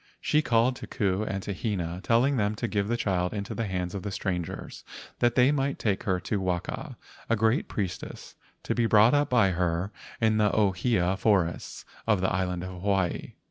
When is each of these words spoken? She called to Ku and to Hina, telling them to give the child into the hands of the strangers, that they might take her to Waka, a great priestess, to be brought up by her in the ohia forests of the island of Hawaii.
She 0.19 0.41
called 0.41 0.75
to 0.77 0.87
Ku 0.87 1.21
and 1.25 1.43
to 1.43 1.53
Hina, 1.53 2.01
telling 2.03 2.35
them 2.37 2.55
to 2.55 2.67
give 2.67 2.87
the 2.87 2.97
child 2.97 3.35
into 3.35 3.53
the 3.53 3.67
hands 3.67 3.93
of 3.93 4.01
the 4.01 4.09
strangers, 4.09 4.83
that 5.19 5.35
they 5.35 5.51
might 5.51 5.77
take 5.77 6.05
her 6.05 6.19
to 6.21 6.41
Waka, 6.41 6.97
a 7.29 7.35
great 7.35 7.67
priestess, 7.67 8.33
to 8.63 8.73
be 8.73 8.87
brought 8.87 9.13
up 9.13 9.29
by 9.29 9.51
her 9.51 9.91
in 10.19 10.37
the 10.37 10.49
ohia 10.59 11.17
forests 11.17 11.85
of 12.07 12.19
the 12.19 12.33
island 12.33 12.63
of 12.63 12.71
Hawaii. 12.81 13.33